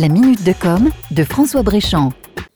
[0.00, 2.14] La minute de com de François Bréchamp.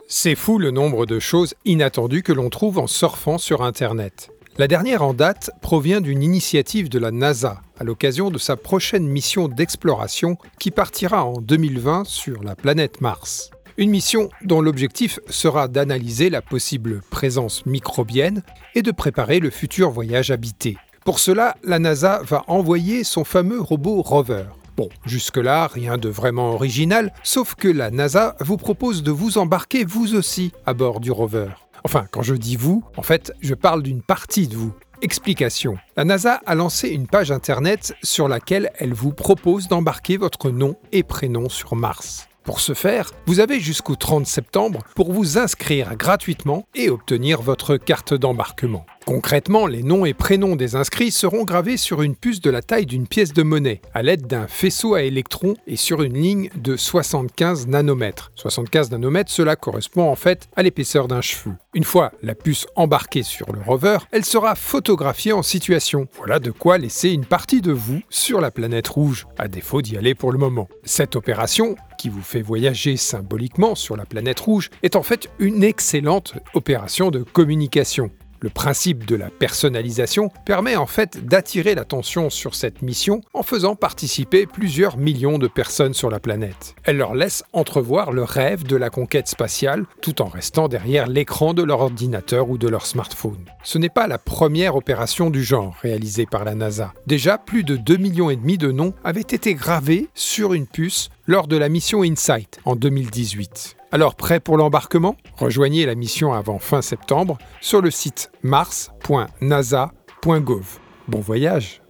[0.08, 4.30] C'est fou le nombre de choses inattendues que l'on trouve en surfant sur Internet.
[4.56, 9.07] La dernière en date provient d'une initiative de la NASA à l'occasion de sa prochaine
[9.07, 13.50] mission d'exploration qui partira en 2020 sur la planète Mars.
[13.76, 18.42] Une mission dont l'objectif sera d'analyser la possible présence microbienne
[18.74, 20.79] et de préparer le futur voyage habité.
[21.04, 24.45] Pour cela, la NASA va envoyer son fameux robot rover.
[24.77, 29.85] Bon, jusque-là, rien de vraiment original, sauf que la NASA vous propose de vous embarquer
[29.85, 31.50] vous aussi à bord du rover.
[31.85, 34.72] Enfin, quand je dis vous, en fait, je parle d'une partie de vous.
[35.00, 35.77] Explication.
[35.97, 40.77] La NASA a lancé une page internet sur laquelle elle vous propose d'embarquer votre nom
[40.91, 42.27] et prénom sur Mars.
[42.42, 47.77] Pour ce faire, vous avez jusqu'au 30 septembre pour vous inscrire gratuitement et obtenir votre
[47.77, 48.86] carte d'embarquement.
[49.14, 52.84] Concrètement, les noms et prénoms des inscrits seront gravés sur une puce de la taille
[52.84, 56.77] d'une pièce de monnaie, à l'aide d'un faisceau à électrons et sur une ligne de
[56.77, 58.33] 75 nanomètres.
[58.34, 61.53] 75 nanomètres, cela correspond en fait à l'épaisseur d'un cheveu.
[61.75, 66.08] Une fois la puce embarquée sur le rover, elle sera photographiée en situation.
[66.16, 69.97] Voilà de quoi laisser une partie de vous sur la planète rouge, à défaut d'y
[69.97, 70.69] aller pour le moment.
[70.83, 75.62] Cette opération, qui vous fait voyager symboliquement sur la planète rouge, est en fait une
[75.62, 78.10] excellente opération de communication.
[78.45, 83.75] Le principe de la personnalisation permet en fait d'attirer l'attention sur cette mission en faisant
[83.75, 86.75] participer plusieurs millions de personnes sur la planète.
[86.84, 91.55] Elle leur laisse entrevoir le rêve de la conquête spatiale tout en restant derrière l'écran
[91.55, 93.47] de leur ordinateur ou de leur smartphone.
[93.62, 96.92] Ce n'est pas la première opération du genre réalisée par la NASA.
[97.06, 101.09] Déjà, plus de 2 millions et demi de noms avaient été gravés sur une puce
[101.27, 103.77] lors de la mission InSight en 2018.
[103.95, 105.14] Alors prêt pour l'embarquement?
[105.37, 110.81] Rejoignez la mission avant fin septembre sur le site mars.nasa.gov.
[111.06, 111.81] Bon voyage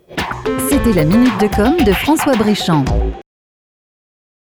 [0.68, 2.84] C'était la minute de com de François Bréchamp.